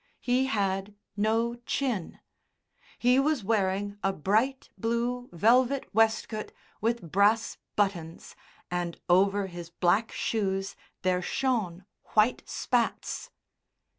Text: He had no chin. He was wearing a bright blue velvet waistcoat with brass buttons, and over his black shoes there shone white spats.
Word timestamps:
He 0.19 0.47
had 0.47 0.95
no 1.15 1.53
chin. 1.67 2.21
He 2.97 3.19
was 3.19 3.43
wearing 3.43 3.99
a 4.01 4.11
bright 4.11 4.71
blue 4.75 5.29
velvet 5.31 5.85
waistcoat 5.93 6.51
with 6.81 7.11
brass 7.11 7.59
buttons, 7.75 8.35
and 8.71 8.99
over 9.07 9.45
his 9.45 9.69
black 9.69 10.11
shoes 10.11 10.75
there 11.03 11.21
shone 11.21 11.85
white 12.15 12.41
spats. 12.49 13.29